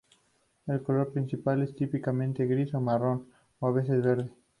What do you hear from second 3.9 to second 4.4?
verde.